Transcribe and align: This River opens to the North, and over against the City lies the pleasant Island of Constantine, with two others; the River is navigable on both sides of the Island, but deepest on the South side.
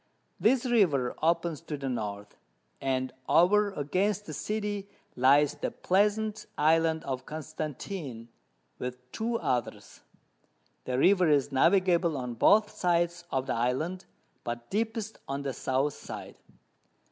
This 0.39 0.65
River 0.65 1.13
opens 1.21 1.61
to 1.61 1.77
the 1.77 1.87
North, 1.87 2.35
and 2.81 3.13
over 3.29 3.69
against 3.73 4.25
the 4.25 4.33
City 4.33 4.89
lies 5.15 5.53
the 5.53 5.69
pleasant 5.69 6.47
Island 6.57 7.03
of 7.03 7.27
Constantine, 7.27 8.27
with 8.79 8.97
two 9.11 9.37
others; 9.37 10.01
the 10.85 10.97
River 10.97 11.29
is 11.29 11.51
navigable 11.51 12.17
on 12.17 12.33
both 12.33 12.71
sides 12.71 13.25
of 13.31 13.45
the 13.45 13.53
Island, 13.53 14.05
but 14.43 14.71
deepest 14.71 15.19
on 15.27 15.43
the 15.43 15.53
South 15.53 15.93
side. 15.93 16.37